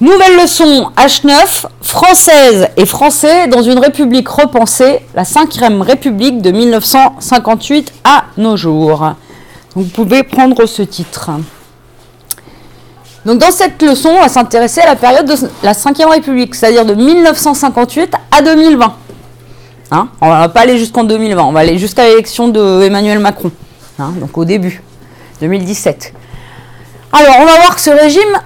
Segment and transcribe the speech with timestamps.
[0.00, 7.92] Nouvelle leçon H9, française et français dans une république repensée, la 5ème république de 1958
[8.04, 9.12] à nos jours.
[9.74, 11.30] Vous pouvez prendre ce titre.
[13.26, 16.86] Donc dans cette leçon, on va s'intéresser à la période de la 5ème République, c'est-à-dire
[16.86, 18.94] de 1958 à 2020.
[19.90, 23.18] Hein on ne va pas aller jusqu'en 2020, on va aller jusqu'à l'élection de Emmanuel
[23.18, 23.50] Macron,
[23.98, 24.82] hein, donc au début,
[25.42, 26.14] 2017.
[27.12, 28.38] Alors on va voir que ce régime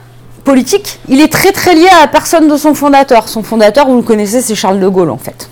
[0.44, 3.28] politique, il est très très lié à la personne de son fondateur.
[3.28, 5.48] Son fondateur, vous le connaissez, c'est Charles de Gaulle en fait,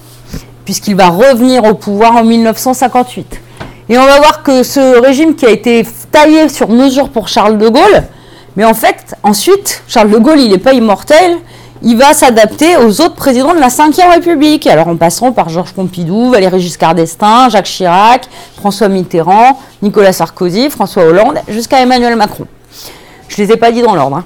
[0.64, 3.40] puisqu'il va revenir au pouvoir en 1958.
[3.88, 7.58] Et on va voir que ce régime qui a été taillé sur mesure pour Charles
[7.58, 8.04] de Gaulle,
[8.56, 11.38] mais en fait, ensuite, Charles de Gaulle, il n'est pas immortel,
[11.82, 14.66] il va s'adapter aux autres présidents de la Ve République.
[14.68, 20.70] Alors en passant par Georges Pompidou, Valéry Giscard d'Estaing, Jacques Chirac, François Mitterrand, Nicolas Sarkozy,
[20.70, 22.46] François Hollande, jusqu'à Emmanuel Macron.
[23.26, 24.18] Je ne les ai pas dit dans l'ordre.
[24.18, 24.24] Hein.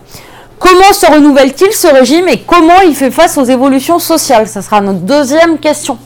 [0.59, 4.49] Comment se renouvelle-t-il ce régime et comment il fait face aux évolutions sociales?
[4.49, 5.99] Ça sera notre deuxième question.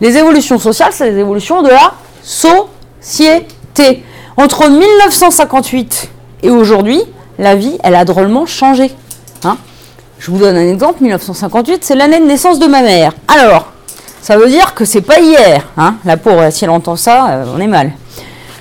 [0.00, 4.02] Les évolutions sociales, c'est les évolutions de la société.
[4.36, 6.10] Entre 1958
[6.42, 7.02] et aujourd'hui,
[7.38, 8.90] la vie, elle a drôlement changé.
[9.44, 9.56] Hein
[10.18, 13.12] Je vous donne un exemple, 1958, c'est l'année de naissance de ma mère.
[13.28, 13.72] Alors,
[14.20, 15.68] ça veut dire que c'est pas hier.
[15.76, 17.92] Hein la pauvre, si elle entend ça, euh, on est mal.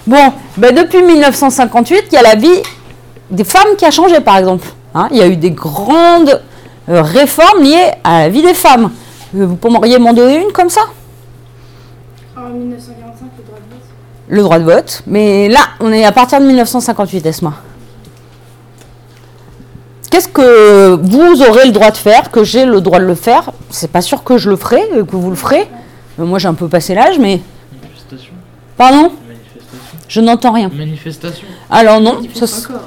[0.06, 2.62] Bon, ben depuis 1958, il y a la vie
[3.32, 4.68] des femmes qui a changé, par exemple.
[4.96, 6.42] Hein il y a eu des grandes
[6.90, 8.92] euh, réformes liées à la vie des femmes.
[9.36, 10.82] Euh, vous pourriez m'en donner une comme ça?
[12.38, 14.28] En 1945, le droit de vote.
[14.28, 15.02] Le droit de vote.
[15.08, 17.54] Mais là, on est à partir de 1958, Esma.
[20.12, 23.52] Qu'est-ce que vous aurez le droit de faire, que j'ai le droit de le faire?
[23.72, 25.68] C'est pas sûr que je le ferai, que vous le ferez.
[26.20, 27.42] Euh, moi, j'ai un peu passé l'âge, mais.
[27.82, 28.34] Manifestation.
[28.78, 29.12] Pardon?
[29.28, 29.98] Manifestation.
[30.08, 30.70] Je n'entends rien.
[30.72, 31.48] Manifestation.
[31.72, 32.82] Alors non, ça faut s- encore.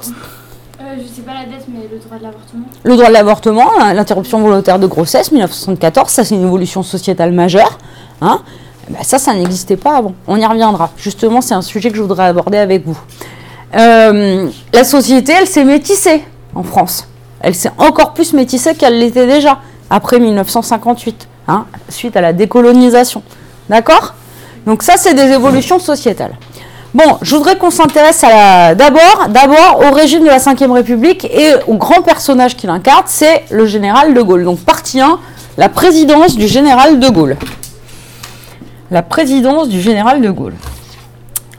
[0.81, 2.65] Euh, je sais pas la mais le droit de l'avortement.
[2.83, 7.31] le droit de l'avortement, hein, l'interruption volontaire de grossesse, 1974, ça c'est une évolution sociétale
[7.31, 7.77] majeure.
[8.21, 8.41] Hein
[8.89, 10.13] Eh ben, ça, ça n'existait pas avant.
[10.27, 10.91] On y reviendra.
[10.97, 12.97] Justement, c'est un sujet que je voudrais aborder avec vous.
[13.75, 16.23] Euh, la société, elle s'est métissée
[16.55, 17.07] en France.
[17.39, 23.21] Elle s'est encore plus métissée qu'elle l'était déjà après 1958, hein, suite à la décolonisation.
[23.69, 24.15] D'accord?
[24.65, 26.35] Donc ça, c'est des évolutions sociétales.
[26.97, 31.25] Bon, je voudrais qu'on s'intéresse à la- d'abord, d'abord au régime de la Ve République
[31.25, 34.43] et au grand personnage qu'il incarne, c'est le général de Gaulle.
[34.43, 35.19] Donc partie 1,
[35.59, 37.37] la présidence du général de Gaulle.
[38.89, 40.55] La présidence du général de Gaulle.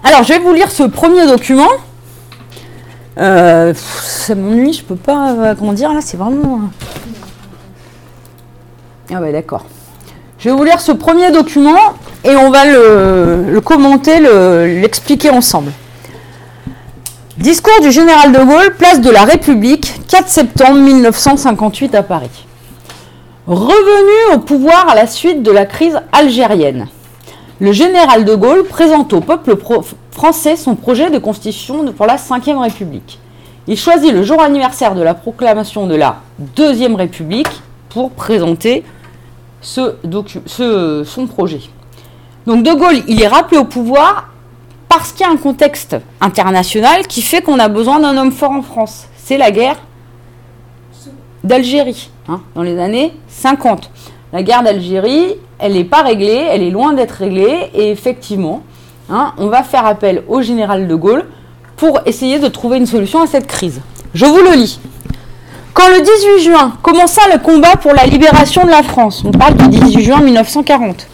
[0.03, 1.71] Alors, je vais vous lire ce premier document.
[3.21, 3.73] Euh,
[4.03, 6.63] ça m'ennuie, je peux pas, euh, comment dire, là, c'est vraiment...
[9.13, 9.15] euh.
[9.15, 9.67] Ah ouais, d'accord.
[10.41, 11.79] Je vais vous lire ce premier document
[12.25, 15.73] et on va le, le commenter, le- l'expliquer ensemble.
[17.37, 22.45] Discours du général de Gaulle, place de la République, 4 septembre 1958 à Paris.
[23.47, 26.89] Revenu au pouvoir à la suite de la crise algérienne,
[27.61, 29.57] le général de Gaulle présente au peuple
[30.11, 33.19] français son projet de constitution pour la Ve République.
[33.67, 36.17] Il choisit le jour anniversaire de la proclamation de la
[36.57, 37.49] Deuxième République
[37.91, 38.85] pour présenter
[39.61, 39.95] son
[41.29, 41.61] projet.
[42.49, 44.29] Donc De Gaulle, il est rappelé au pouvoir
[44.89, 48.53] parce qu'il y a un contexte international qui fait qu'on a besoin d'un homme fort
[48.53, 49.07] en France.
[49.23, 49.77] C'est la guerre
[51.45, 53.91] d'Algérie, hein, dans les années 50.
[54.33, 58.63] La guerre d'Algérie, elle n'est pas réglée, elle est loin d'être réglée, et effectivement,
[59.11, 61.27] hein, on va faire appel au général de Gaulle
[61.77, 63.83] pour essayer de trouver une solution à cette crise.
[64.15, 64.81] Je vous le lis.
[65.75, 69.55] Quand le 18 juin commença le combat pour la libération de la France, on parle
[69.55, 71.07] du 18 juin 1940,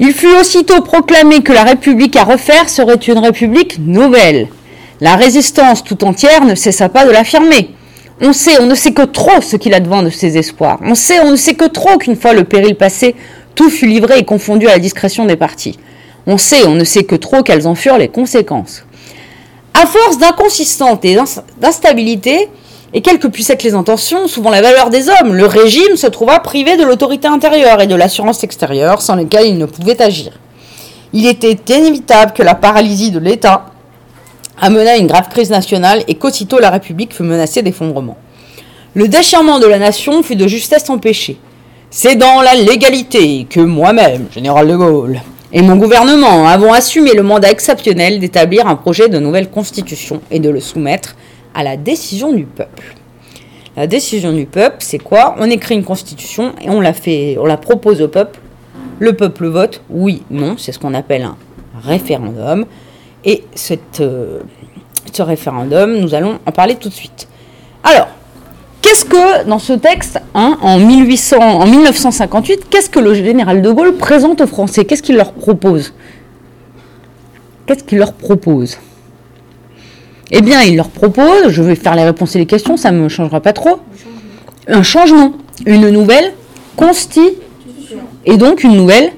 [0.00, 4.48] il fut aussitôt proclamé que la République à refaire serait une République nouvelle.
[5.00, 7.70] La résistance tout entière ne cessa pas de l'affirmer.
[8.20, 10.78] On sait, on ne sait que trop ce qu'il advint de ses espoirs.
[10.82, 13.14] On sait, on ne sait que trop qu'une fois le péril passé,
[13.54, 15.78] tout fut livré et confondu à la discrétion des partis.
[16.26, 18.84] On sait, on ne sait que trop quelles en furent les conséquences.
[19.74, 21.24] À force d'inconsistance et d'ins-
[21.60, 22.48] d'instabilité,
[22.94, 26.06] et quelles que puissent être les intentions, souvent la valeur des hommes, le régime se
[26.06, 30.32] trouva privé de l'autorité intérieure et de l'assurance extérieure sans lesquelles il ne pouvait agir.
[31.12, 33.66] Il était inévitable que la paralysie de l'État
[34.60, 38.16] amena une grave crise nationale et qu'aussitôt la République fut menacée d'effondrement.
[38.94, 41.36] Le déchirement de la nation fut de justesse empêché.
[41.90, 45.20] C'est dans la légalité que moi-même, général de Gaulle,
[45.52, 50.38] et mon gouvernement avons assumé le mandat exceptionnel d'établir un projet de nouvelle constitution et
[50.38, 51.16] de le soumettre
[51.54, 52.94] à la décision du peuple.
[53.76, 55.34] La décision du peuple, c'est quoi?
[55.38, 58.38] On écrit une constitution et on la fait, on la propose au peuple.
[59.00, 61.36] Le peuple vote oui, non, c'est ce qu'on appelle un
[61.82, 62.66] référendum.
[63.24, 64.40] Et cette, euh,
[65.12, 67.26] ce référendum, nous allons en parler tout de suite.
[67.82, 68.08] Alors,
[68.80, 73.70] qu'est-ce que, dans ce texte, hein, en, 1800, en 1958, qu'est-ce que le général de
[73.72, 74.84] Gaulle présente aux Français?
[74.84, 75.94] Qu'est-ce qu'il leur propose?
[77.66, 78.78] Qu'est-ce qu'il leur propose?
[80.30, 82.98] Eh bien, il leur propose, je vais faire les réponses et les questions, ça ne
[82.98, 83.80] me changera pas trop,
[84.68, 85.32] un changement,
[85.66, 86.32] une nouvelle
[86.76, 87.34] constitution,
[88.24, 89.12] et donc une nouvelle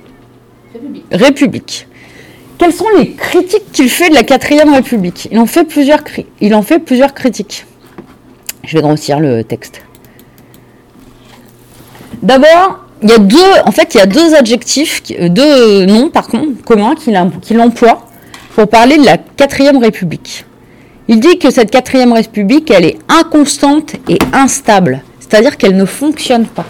[1.12, 1.87] République.
[2.58, 5.29] Quelles sont les critiques qu'il fait de la quatrième République?
[5.31, 6.03] Il en, fait plusieurs,
[7.14, 7.67] critiques.
[8.64, 9.82] Je vais grossir le texte.
[12.23, 16.08] D'abord, il y a deux, en fait, il y a deux adjectifs, euh, deux noms
[16.08, 18.06] par contre communs qu'il emploie
[18.55, 20.47] pour parler de la quatrième République.
[21.08, 26.47] Il dit que cette quatrième République, elle est inconstante et instable, c'est-à-dire qu'elle ne fonctionne
[26.47, 26.64] pas.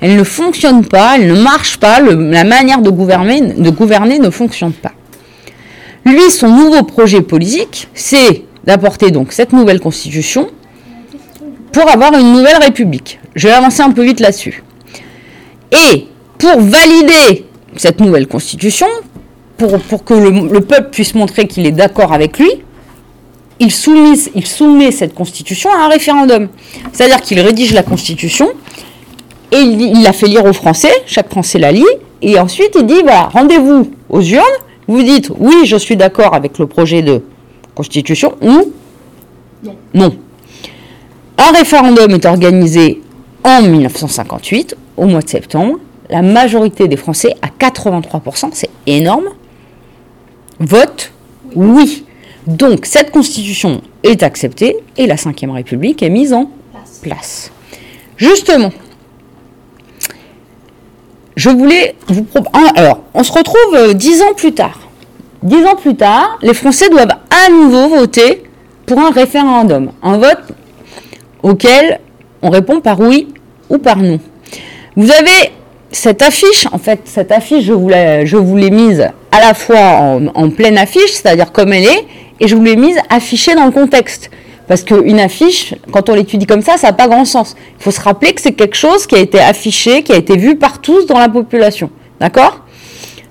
[0.00, 3.40] Elle ne fonctionne pas, elle ne marche pas, la manière de gouverner,
[4.18, 4.92] ne fonctionne pas.
[6.06, 10.48] Lui, son nouveau projet politique, c'est d'apporter donc cette nouvelle constitution
[11.70, 13.20] pour avoir une nouvelle république.
[13.34, 14.62] Je vais avancer un peu vite là-dessus.
[15.70, 16.06] Et
[16.38, 17.46] pour valider
[17.76, 18.88] cette nouvelle constitution,
[19.58, 22.50] pour, que le peuple puisse montrer qu'il est d'accord avec lui,
[23.60, 26.48] il soumet, il soumet cette constitution à un référendum.
[26.92, 28.50] C'est-à-dire qu'il rédige la constitution
[29.50, 31.84] et il, la fait lire aux Français, chaque Français la lit,
[32.22, 34.42] et ensuite il dit voilà, rendez-vous aux urnes,
[34.88, 37.22] vous dites oui, je suis d'accord avec le projet de
[37.74, 38.72] constitution ou
[39.62, 39.76] Non.
[39.94, 40.16] non.
[41.38, 43.02] Un référendum est organisé
[43.44, 45.78] en 1958, au mois de septembre.
[46.10, 49.28] La majorité des Français, à 83%, c'est énorme,
[50.60, 51.12] vote
[51.54, 52.04] oui.
[52.46, 56.50] Donc cette constitution est acceptée et la Ve République est mise en
[57.00, 57.50] Place.
[58.16, 58.70] Justement,
[61.34, 62.64] je voulais vous proposer.
[62.76, 64.78] Alors, on se retrouve euh, dix ans plus tard.
[65.42, 68.44] Dix ans plus tard, les Français doivent à nouveau voter
[68.86, 70.52] pour un référendum, un vote
[71.42, 71.98] auquel
[72.42, 73.28] on répond par oui
[73.68, 74.20] ou par non.
[74.96, 75.50] Vous avez
[75.90, 80.78] cette affiche, en fait, cette affiche, je vous l'ai, mise à la fois en pleine
[80.78, 82.06] affiche, c'est-à-dire comme elle est,
[82.42, 84.30] et je vous l'ai mise affichée dans le contexte.
[84.66, 87.54] Parce qu'une affiche, quand on l'étudie comme ça, ça n'a pas grand sens.
[87.78, 90.36] Il faut se rappeler que c'est quelque chose qui a été affiché, qui a été
[90.36, 91.90] vu par tous dans la population.
[92.20, 92.60] D'accord?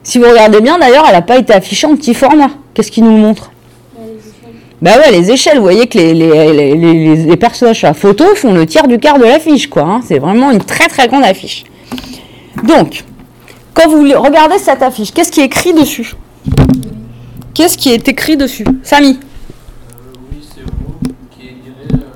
[0.03, 2.51] Si vous regardez bien, d'ailleurs, elle n'a pas été affichée en petit format.
[2.73, 3.51] Qu'est-ce qui nous montre?
[4.81, 8.87] Bah ouais, les échelles, vous voyez que les, personnages sur la photo font le tiers
[8.87, 9.83] du quart de l'affiche, quoi.
[9.83, 10.01] hein.
[10.07, 11.65] C'est vraiment une très très grande affiche.
[12.63, 13.03] Donc,
[13.73, 16.13] quand vous regardez cette affiche, qu'est-ce qui est écrit dessus?
[17.61, 18.65] Qu'est-ce qui est écrit dessus?
[18.81, 19.19] Samy
[20.23, 20.97] oui, c'est vous
[21.29, 22.07] qui élirez le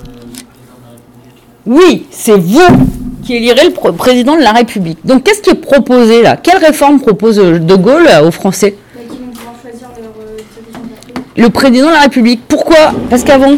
[0.42, 1.44] président de la République.
[1.68, 4.98] Oui, c'est vous qui élirez le pr- président de la République.
[5.06, 6.36] Donc, qu'est-ce qui est proposé là?
[6.36, 8.76] Quelle réforme propose euh, De Gaulle euh, aux Français?
[9.08, 11.42] Qui vont pouvoir choisir leur euh.
[11.44, 12.42] Le président de la République.
[12.48, 12.94] Pourquoi?
[13.12, 13.54] Parce qu'avant,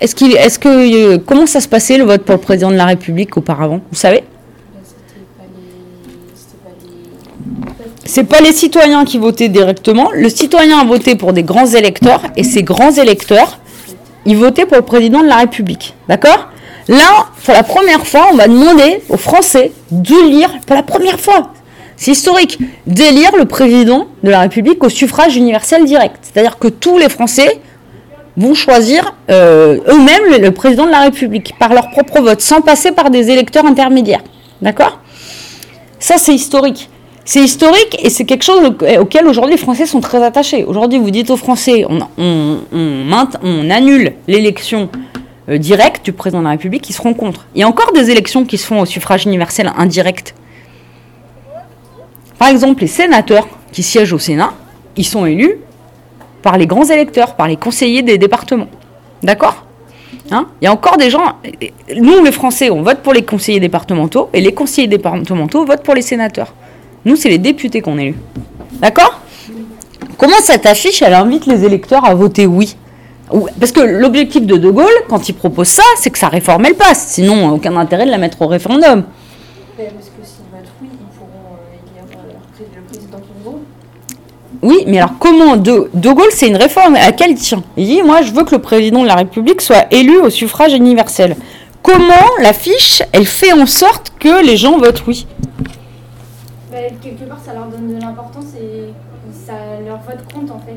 [0.00, 2.76] est-ce qu'il, est-ce que, euh, comment ça se passait le vote pour le président de
[2.76, 3.80] la République auparavant?
[3.90, 4.22] Vous savez?
[8.06, 10.10] C'est pas les citoyens qui votaient directement.
[10.12, 13.58] Le citoyen a voté pour des grands électeurs et ces grands électeurs,
[14.26, 15.94] ils votaient pour le président de la République.
[16.08, 16.48] D'accord?
[16.88, 21.52] Là, pour la première fois, on va demander aux Français d'élire, pour la première fois,
[21.96, 26.16] c'est historique, d'élire le président de la République au suffrage universel direct.
[26.22, 27.60] C'est-à-dire que tous les Français
[28.36, 32.92] vont choisir euh, eux-mêmes le président de la République par leur propre vote, sans passer
[32.92, 34.22] par des électeurs intermédiaires.
[34.60, 35.00] D'accord?
[35.98, 36.90] Ça, c'est historique.
[37.24, 40.64] C'est historique et c'est quelque chose au- auquel aujourd'hui les Français sont très attachés.
[40.64, 42.00] Aujourd'hui, vous dites aux Français, on,
[43.70, 44.90] annule l'élection
[45.48, 47.46] euh, directe du président de la République, ils seront contre.
[47.54, 50.34] Il y a encore des élections qui se font au suffrage universel indirect.
[52.38, 54.52] Par exemple, les sénateurs qui siègent au Sénat,
[54.96, 55.56] ils sont élus
[56.42, 58.68] par les grands électeurs, par les conseillers des départements.
[59.22, 59.64] D'accord?
[60.30, 60.46] Hein?
[60.60, 61.36] Il y a encore des gens.
[61.96, 65.94] Nous, les Français, on vote pour les conseillers départementaux et les conseillers départementaux votent pour
[65.94, 66.52] les sénateurs.
[67.04, 68.14] Nous, c'est les députés qu'on élu.
[68.80, 69.20] D'accord?
[70.16, 72.76] Comment cette affiche, elle invite les électeurs à voter oui
[73.32, 76.64] Ou- Parce que l'objectif de De Gaulle, quand il propose ça, c'est que sa réforme,
[76.66, 77.08] elle passe.
[77.08, 79.04] Sinon, aucun intérêt de la mettre au référendum.
[79.76, 82.32] Parce que s'ils votent oui, ils pourront élire euh,
[82.76, 83.60] le président qu'ils veulent.
[84.62, 86.94] Oui, mais alors comment De, de Gaulle, c'est une réforme?
[86.96, 87.62] À laquelle il tient.
[87.76, 90.72] Il dit, moi, je veux que le président de la République soit élu au suffrage
[90.74, 91.36] universel.
[91.82, 95.26] Comment l'affiche, elle fait en sorte que les gens votent oui?
[96.74, 98.88] Bah, quelque part, ça leur donne de l'importance et
[99.46, 99.52] ça
[99.86, 100.74] leur vote compte en fait.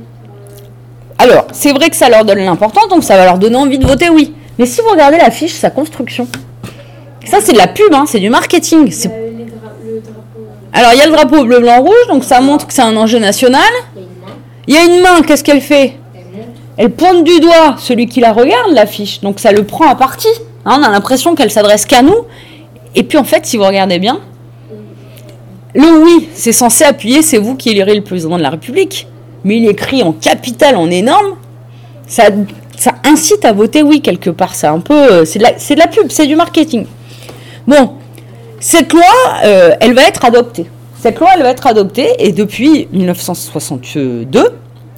[1.18, 3.88] Alors, c'est vrai que ça leur donne l'importance, donc ça va leur donner envie de
[3.88, 4.36] voter oui.
[4.60, 6.28] Mais si vous regardez l'affiche, sa construction,
[7.26, 8.92] ça c'est de la pub, hein, c'est du marketing.
[8.92, 10.46] c'est- les dra- le drapeau.
[10.72, 12.96] Alors il y a le drapeau bleu, blanc, rouge, donc ça montre que c'est un
[12.96, 13.62] enjeu national.
[14.68, 15.96] Il y a une main, qu'est-ce qu'elle fait?
[16.78, 20.28] Elle pointe du doigt celui qui la regarde, l'affiche, donc ça le prend à partie.
[20.64, 22.26] Hein, on a l'impression qu'elle s'adresse qu'à nous.
[22.94, 24.20] Et puis en fait, si vous regardez bien,
[25.76, 29.08] le oui, c'est censé appuyer, c'est vous qui élirez le président de la République.
[29.44, 31.36] Mais il écrit en capital, en énorme.
[32.08, 32.24] Ça,
[33.04, 34.56] incite à voter oui quelque part.
[34.56, 36.86] C'est un peu, euh, c'est de, la- c'est de la pub, c'est du marketing.
[37.68, 37.92] Bon,
[38.60, 39.04] cette loi,
[39.46, 40.68] euh, elle va être adoptée.
[41.00, 44.50] Cette loi, elle va être adoptée et depuis 1962,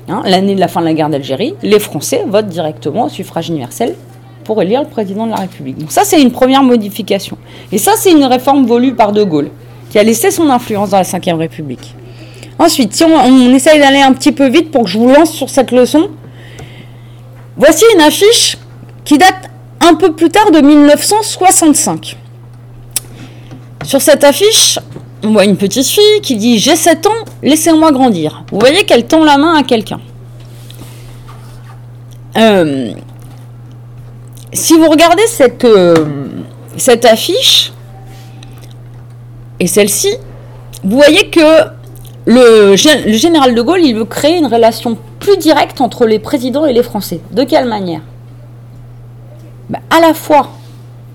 [0.08, 3.50] hein, l'année de la fin de la guerre d'Algérie, les Français votent directement au suffrage
[3.50, 3.96] universel
[4.46, 5.78] pour élire le président de la République.
[5.78, 7.38] Donc ça, c'est une première modification.
[7.72, 9.50] Et ça, c'est une réforme voulue par De Gaulle,
[9.90, 11.96] qui a laissé son influence dans la Ve République.
[12.58, 15.50] Ensuite, si on, essaye d'aller un petit peu vite pour que je vous lance sur
[15.50, 16.10] cette leçon,
[17.58, 18.58] voici une affiche
[19.06, 19.50] qui date
[19.82, 22.18] un peu plus tard de 1965.
[23.84, 24.78] Sur cette affiche,
[25.24, 28.44] on voit une petite fille qui dit J'ai 7 ans, laissez-moi grandir.
[28.52, 30.02] Vous voyez qu'elle tend la main à quelqu'un.
[32.38, 32.92] Euh,
[34.52, 35.96] si vous regardez cette, euh,
[36.78, 37.72] cette affiche
[39.60, 40.10] et celle-ci,
[40.84, 41.66] vous voyez que
[42.26, 46.20] le, gé- le général de Gaulle, il veut créer une relation plus directe entre les
[46.20, 47.20] présidents et les Français.
[47.32, 48.02] De quelle manière?
[49.70, 50.50] Ben, À la fois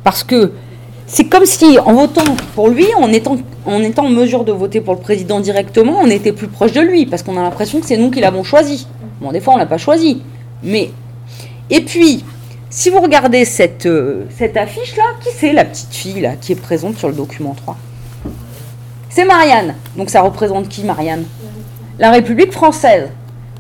[0.03, 0.53] parce que
[1.07, 2.25] c'est comme si, en votant
[2.55, 3.37] pour lui, en étant,
[3.67, 7.23] en mesure de voter pour le président directement, on était plus proche de lui, parce
[7.23, 8.87] qu'on a l'impression que c'est nous qui l'avons choisi.
[9.21, 10.23] Bon, des fois, on l'a pas choisi.
[10.63, 10.91] Mais.
[11.71, 12.25] Et puis,
[12.71, 14.25] si vous regardez cette, euh,
[14.57, 17.77] affiche-là, qui c'est la petite fille qui est présente sur le document 3
[19.15, 19.77] C'est Marianne.
[19.97, 21.25] Donc, ça représente qui, Marianne?
[22.01, 23.11] La République française.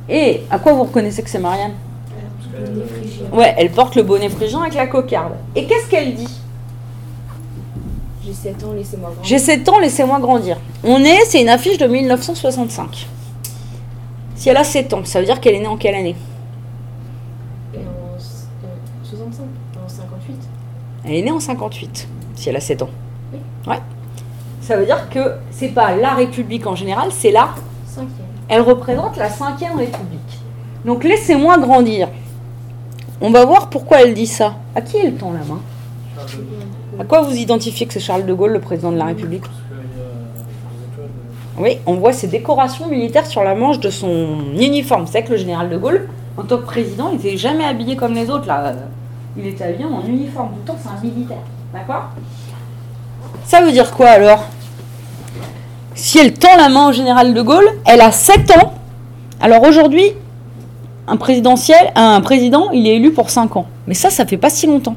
[0.08, 1.75] Et à quoi vous reconnaissez que c'est Marianne?
[3.32, 5.34] Ouais, elle porte le bonnet phrygien avec la cocarde.
[5.54, 6.28] Et qu'est-ce qu'elle dit?
[8.26, 9.25] J'ai 7 ans, laissez-moi grandir.
[9.28, 10.56] J'ai 7 ans, laissez-moi grandir.
[10.82, 13.06] On est, c'est une affiche de 1965.
[14.34, 16.16] Si elle a 7 ans, ça veut dire qu'elle est née en quelle année?
[17.75, 18.66] Et en s- euh,
[19.08, 19.44] 65
[19.84, 20.37] En 58
[21.04, 22.90] Elle est née en 58, si elle a 7 ans.
[23.32, 23.38] Oui.
[23.68, 23.78] Ouais.
[24.66, 25.18] Ça veut dire que
[25.50, 27.50] c'est pas la République en général, c'est la.
[27.94, 28.04] 5e.
[28.49, 30.40] Elle représente la 5ème République.
[30.87, 32.09] Donc laissez-moi grandir.
[33.21, 34.54] On va voir pourquoi elle dit ça.
[34.75, 35.61] À qui elle tend la main?
[36.99, 39.44] À quoi vous identifiez que c'est Charles de Gaulle, le président de la République?
[39.44, 41.06] euh,
[41.59, 45.04] Oui, on voit ses décorations militaires sur la manche de son uniforme.
[45.06, 47.97] C'est vrai que le général de Gaulle, en tant que président, il n'était jamais habillé
[47.97, 48.47] comme les autres.
[48.47, 48.73] Là.
[49.37, 50.52] Il était habillé en uniforme.
[50.52, 51.37] Tout le temps, c'est un militaire.
[51.73, 52.04] D'accord?
[53.44, 54.44] Ça veut dire quoi alors?
[55.94, 58.74] Si elle tend la main au général de Gaulle, elle a 7 ans.
[59.40, 60.12] Alors aujourd'hui,
[61.06, 63.66] un présidentiel, un président, il est élu pour 5 ans.
[63.86, 64.96] Mais ça, ça fait pas si longtemps.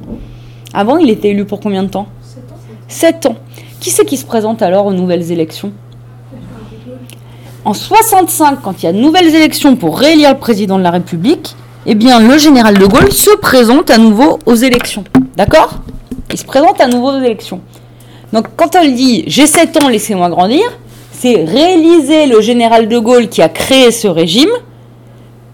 [0.73, 2.07] Avant, il était élu pour combien de temps?
[2.87, 3.35] 7 ans.
[3.79, 5.71] Qui c'est qui se présente alors aux nouvelles élections?
[7.63, 10.91] En 65, quand il y a de nouvelles élections pour réélire le président de la
[10.91, 15.03] République, eh bien, le général de Gaulle se présente à nouveau aux élections.
[15.35, 15.75] D'accord?
[16.31, 17.61] Il se présente à nouveau aux élections.
[18.33, 20.63] Donc, quand elle dit j'ai 7 ans, laissez-moi grandir,
[21.19, 24.49] c'est réaliser le général de Gaulle qui a créé ce régime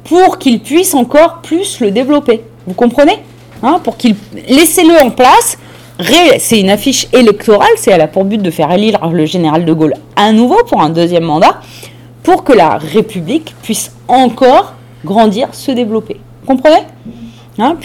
[0.03, 2.43] pour qu'il puisse encore plus le développer.
[2.67, 3.19] Vous comprenez
[3.65, 4.15] Hein, Pour qu'il
[4.49, 5.57] laissez-le en place.
[6.39, 9.71] C'est une affiche électorale, c'est elle a pour but de faire élire le général de
[9.71, 11.61] Gaulle à nouveau pour un deuxième mandat,
[12.23, 14.73] pour que la République puisse encore
[15.05, 16.19] grandir, se développer.
[16.41, 16.83] Vous comprenez
[17.59, 17.77] Hein,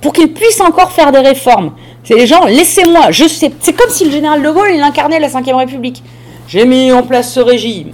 [0.00, 1.72] Pour qu'il puisse encore faire des réformes.
[2.02, 5.20] C'est les gens, laissez-moi, je sais, c'est comme si le général de Gaulle il incarnait
[5.20, 6.02] la Ve République.
[6.50, 7.92] J'ai mis en place ce régime,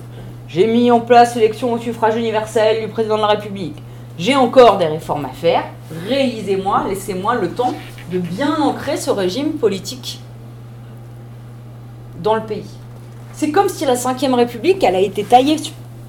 [0.48, 3.76] j'ai mis en place l'élection au suffrage universel du président de la République.
[4.18, 5.62] J'ai encore des réformes à faire.
[6.08, 7.74] Réalisez-moi, laissez-moi le temps
[8.10, 10.22] de bien ancrer ce régime politique
[12.22, 12.64] dans le pays.
[13.34, 15.56] C'est comme si la Ve République, elle a été taillée,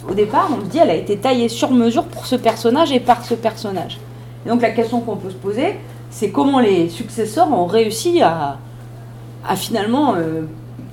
[0.09, 3.01] au départ, on se dit, elle a été taillée sur mesure pour ce personnage et
[3.01, 3.99] par ce personnage.
[4.45, 8.57] Et donc la question qu'on peut se poser, c'est comment les successeurs ont réussi à,
[9.45, 10.43] à finalement euh,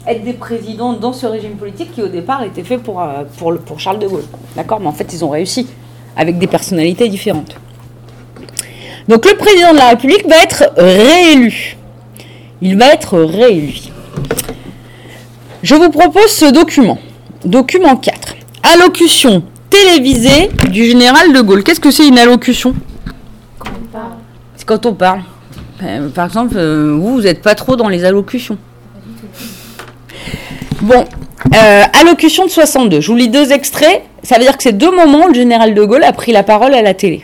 [0.06, 3.52] être des présidents dans ce régime politique qui au départ était fait pour, euh, pour,
[3.52, 4.25] le- pour Charles de Gaulle.
[4.56, 4.80] D'accord?
[4.80, 5.66] Mais en fait, ils ont réussi
[6.16, 7.56] avec des personnalités différentes.
[9.08, 11.76] Donc le président de la République va être réélu.
[12.62, 13.75] Il va être réélu.
[15.62, 16.99] Je vous propose ce document.
[17.44, 18.34] Document 4.
[18.75, 21.62] Allocution télévisée du général de Gaulle.
[21.64, 22.75] Qu'est-ce que c'est une allocution?
[23.58, 24.12] Quand on parle.
[24.56, 25.20] C'est quand on parle.
[25.82, 28.56] Euh, Par exemple, euh, vous, vous n'êtes pas trop dans les allocutions.
[30.85, 31.03] Bon,
[31.55, 33.00] euh, allocution de 62.
[33.00, 34.03] Je vous lis deux extraits.
[34.23, 36.75] Ça veut dire que c'est deux moments le général de Gaulle a pris la parole
[36.75, 37.23] à la télé.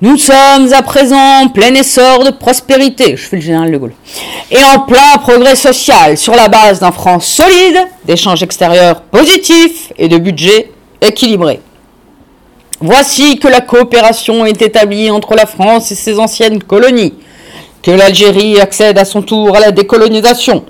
[0.00, 3.94] Nous sommes à présent en plein essor de prospérité, je fais le général de Gaulle,
[4.52, 10.06] et en plein progrès social sur la base d'un franc solide, d'échanges extérieurs positifs et
[10.06, 10.70] de budget
[11.00, 11.58] équilibré.
[12.80, 17.14] Voici que la coopération est établie entre la France et ses anciennes colonies.
[17.82, 20.64] que l'Algérie accède à son tour à la décolonisation,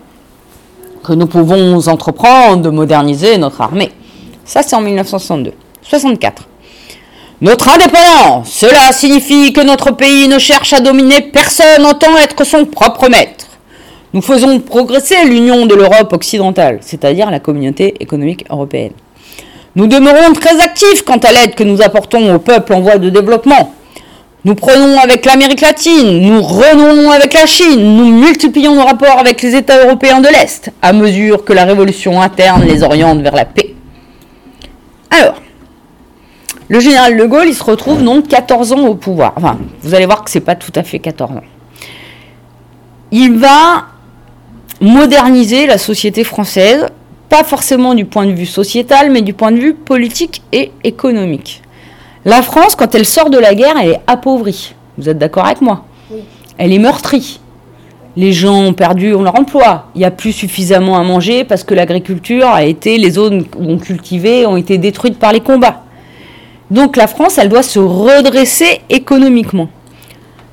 [1.03, 3.91] que nous pouvons entreprendre de moderniser notre armée.
[4.45, 5.53] Ça, c'est en 1962.
[5.83, 6.49] 64.
[7.41, 12.45] Notre indépendance, cela signifie que notre pays ne cherche à dominer personne en tant être
[12.45, 13.47] son propre maître.
[14.13, 18.93] Nous faisons progresser l'union de l'Europe occidentale, c'est-à-dire la communauté économique européenne.
[19.77, 23.11] Nous demeurons très actifs quant à l'aide que nous apportons aux peuples en voie de
[23.11, 23.75] développement.
[24.45, 29.43] Nous prenons avec l'Amérique latine, nous renouons avec la Chine, nous multiplions nos rapports avec
[29.43, 33.45] les États européens de l'Est, à mesure que la révolution interne les oriente vers la
[33.45, 33.75] paix.
[35.11, 35.43] Alors,
[36.69, 39.33] le général de Gaulle, il se retrouve donc 14 ans au pouvoir.
[39.37, 41.43] Enfin, vous allez voir que c'est pas tout à fait 14 ans.
[43.11, 43.87] Il va
[44.81, 46.87] moderniser la société française,
[47.29, 51.63] pas forcément du point de vue sociétal, mais du point de vue politique et économique.
[52.25, 54.75] La France, quand elle sort de la guerre, elle est appauvrie.
[54.97, 55.85] Vous êtes d'accord avec moi
[56.59, 57.41] Elle est meurtrie.
[58.17, 59.87] Les gens ont perdu leur emploi.
[59.95, 63.71] Il n'y a plus suffisamment à manger parce que l'agriculture a été, les zones où
[63.71, 65.83] on cultivait ont été détruites par les combats.
[66.71, 69.69] Donc la France, elle doit se redresser économiquement.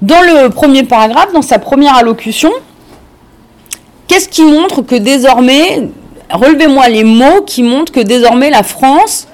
[0.01, 2.51] Dans le premier paragraphe, dans sa première allocution,
[4.07, 5.89] qu'est-ce qui montre que désormais,
[6.29, 9.27] relevez-moi les mots qui montrent que désormais la France,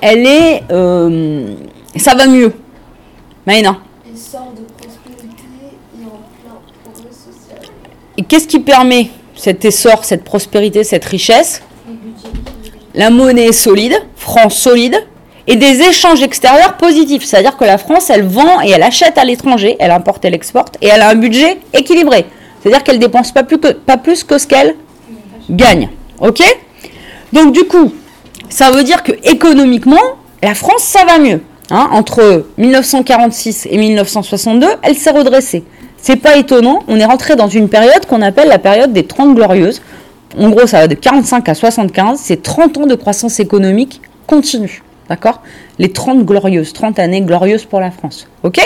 [0.00, 1.54] elle est, euh,
[1.98, 2.52] ça va mieux.
[4.12, 5.44] Essor de prospérité
[5.98, 7.60] et en plein progrès social.
[8.16, 11.62] Et qu'est-ce qui permet cet essor, cette prospérité, cette richesse?
[12.94, 15.06] La monnaie est solide, franc solide,
[15.46, 17.24] et des échanges extérieurs positifs.
[17.24, 20.76] C'est-à-dire que la France, elle vend et elle achète à l'étranger, elle importe, elle exporte,
[20.82, 22.26] et elle a un budget équilibré.
[22.60, 24.74] C'est-à-dire qu'elle dépense pas plus que, pas plus que ce qu'elle
[25.48, 25.88] gagne.
[26.20, 26.42] Ok?
[27.32, 27.94] Donc du coup,
[28.48, 30.02] ça veut dire que économiquement,
[30.42, 31.40] la France, ça va mieux.
[31.70, 35.64] Hein, entre 1946 et 1962, elle s'est redressée.
[36.00, 39.34] C'est pas étonnant, on est rentré dans une période qu'on appelle la période des 30
[39.34, 39.82] glorieuses.
[40.38, 44.82] En gros, ça va de 45 à 75, c'est 30 ans de croissance économique continue.
[45.08, 45.42] D'accord?
[45.78, 48.28] Les 30 glorieuses, 30 années glorieuses pour la France.
[48.42, 48.60] OK?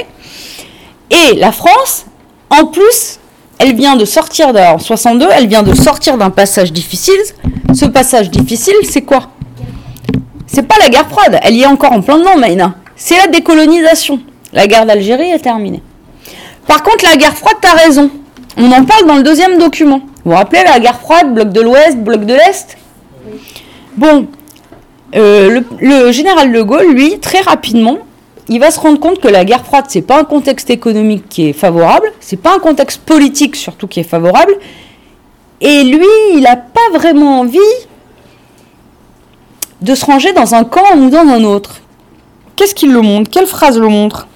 [1.10, 2.06] Et la France,
[2.50, 3.18] en plus,
[3.58, 7.20] elle vient de sortir en 62, elle vient de sortir d'un passage difficile.
[7.74, 9.30] Ce passage difficile, c'est quoi?
[10.46, 12.74] C'est pas la guerre froide, elle y est encore en plein dedans, Maïna.
[12.96, 14.20] C'est la décolonisation.
[14.52, 15.82] La guerre d'Algérie est terminée.
[16.66, 18.10] Par contre, la guerre froide, t'as raison.
[18.56, 20.00] On en parle dans le deuxième document.
[20.24, 22.76] Vous vous rappelez la guerre froide, bloc de l'Ouest, bloc de l'Est?
[23.96, 24.26] Bon,
[25.14, 27.98] euh, le, général de Gaulle, lui, très rapidement,
[28.48, 31.48] il va se rendre compte que la guerre froide, c'est pas un contexte économique qui
[31.48, 34.54] est favorable, c'est pas un contexte politique surtout qui est favorable,
[35.60, 37.58] et lui, il n'a pas vraiment envie
[39.80, 41.81] de se ranger dans un camp ou dans un autre.
[42.56, 43.30] Qu'est-ce qu'il le montre?
[43.30, 44.26] Quelle phrase le montre?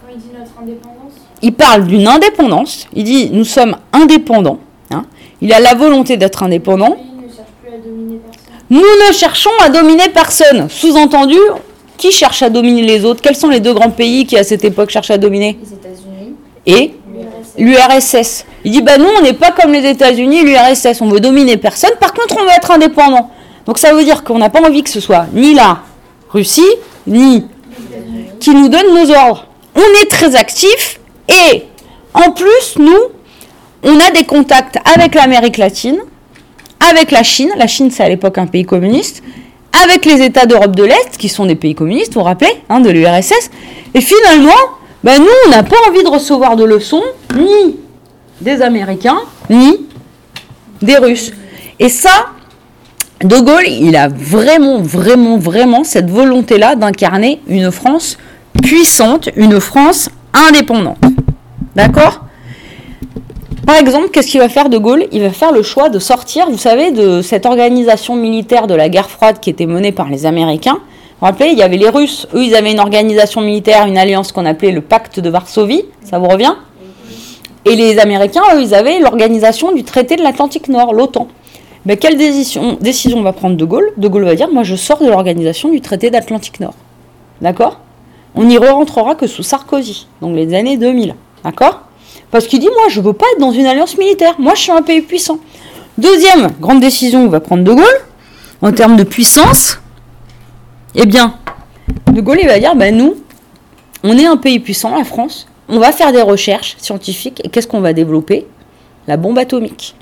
[0.00, 4.58] Quand il dit notre indépendance, Il parle d'une indépendance, il dit nous sommes indépendants,
[4.90, 5.04] hein.
[5.40, 8.54] il a la volonté d'être indépendant, le pays ne cherche plus à dominer personne.
[8.70, 10.68] Nous ne cherchons à dominer personne.
[10.68, 11.38] Sous-entendu,
[11.96, 13.20] qui cherche à dominer les autres?
[13.22, 15.58] Quels sont les deux grands pays qui à cette époque cherchent à dominer?
[15.62, 16.34] Les États-Unis,
[16.66, 16.94] Et
[17.58, 18.14] l'URSS.
[18.14, 18.44] l'URSS.
[18.64, 21.92] Il dit bah nous on n'est pas comme les États-Unis, l'URSS, on veut dominer personne.
[22.00, 23.30] Par contre, on veut être indépendant.
[23.66, 25.80] Donc ça veut dire qu'on n'a pas envie que ce soit ni la
[26.32, 26.62] Russie
[27.06, 27.46] ni
[28.38, 29.46] qui nous donne nos ordres.
[29.74, 31.64] On est très actifs et
[32.14, 32.98] en plus nous
[33.82, 35.98] on a des contacts avec l'Amérique latine,
[36.90, 37.50] avec la Chine.
[37.56, 39.22] La Chine c'est à l'époque un pays communiste.
[39.84, 42.80] Avec les États d'Europe de l'Est, qui sont des pays communistes, vous vous rappelez, hein,
[42.80, 43.50] de l'URSS.
[43.94, 44.50] Et finalement,
[45.02, 47.04] ben nous, on n'a pas envie de recevoir de leçons,
[47.36, 47.76] ni
[48.40, 49.86] des Américains, ni
[50.82, 51.32] des Russes.
[51.78, 52.26] Et ça,
[53.22, 58.16] De Gaulle, il a vraiment, vraiment, vraiment cette volonté-là d'incarner une France
[58.62, 60.96] puissante, une France indépendante.
[61.76, 62.24] D'accord?
[63.66, 65.04] Par exemple, qu'est-ce qu'il va faire De Gaulle?
[65.12, 68.88] Il va faire le choix de sortir, vous savez, de cette organisation militaire de la
[68.88, 70.78] guerre froide qui était menée par les Américains.
[70.80, 70.80] Vous
[71.20, 74.32] vous rappelez, il y avait les Russes, eux, ils avaient une organisation militaire, une alliance
[74.32, 76.54] qu'on appelait le pacte de Varsovie, ça vous revient?
[77.66, 81.28] Et les Américains, eux, ils avaient l'organisation du traité de l'Atlantique Nord, l'OTAN.
[81.86, 85.08] Mais quelle décision, va prendre De Gaulle De Gaulle va dire, moi je sors de
[85.08, 86.74] l'organisation du traité d'Atlantique Nord.
[87.40, 87.80] D'accord?
[88.34, 91.14] On n'y rentrera que sous Sarkozy, donc les années 2000.
[91.42, 91.80] D'accord?
[92.30, 94.72] Parce qu'il dit, moi je veux pas être dans une alliance militaire, moi je suis
[94.72, 95.38] un pays puissant.
[95.96, 98.00] Deuxième grande décision que va prendre De Gaulle,
[98.62, 99.80] en termes de puissance,
[100.94, 101.34] eh bien,
[102.12, 103.16] De Gaulle va dire, ben nous,
[104.04, 107.66] on est un pays puissant, la France, on va faire des recherches scientifiques, et qu'est-ce
[107.66, 108.46] qu'on va développer?
[109.06, 109.94] La bombe atomique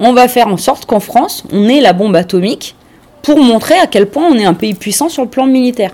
[0.00, 2.74] on va faire en sorte qu'en France, on ait la bombe atomique
[3.22, 5.92] pour montrer à quel point on est un pays puissant sur le plan militaire.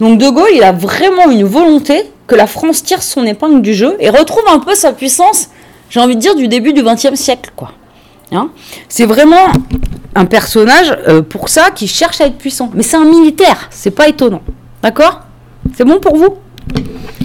[0.00, 3.74] Donc De Gaulle, il a vraiment une volonté que la France tire son épingle du
[3.74, 5.50] jeu et retrouve un peu sa puissance,
[5.90, 7.72] j'ai envie de dire, du début du XXe siècle, quoi.
[8.32, 8.48] Hein?
[8.88, 9.52] C'est vraiment
[10.14, 12.70] un personnage euh, pour ça qui cherche à être puissant.
[12.72, 14.42] Mais c'est un militaire, c'est pas étonnant.
[14.82, 15.20] D'accord?
[15.76, 16.38] C'est bon pour vous?